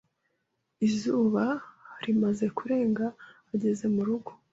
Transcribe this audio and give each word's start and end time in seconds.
Izuba 0.87 1.45
rimaze 2.03 2.45
kurenga 2.57 3.05
ageze 3.53 3.85
murugo. 3.95 4.31